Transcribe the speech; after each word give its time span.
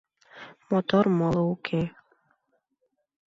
Мотор 0.69 1.05
моло 1.17 1.41
уке 1.53 1.81